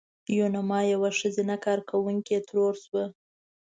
[0.37, 3.03] یوناما یوه ښځینه کارکوونکې ترور شوه.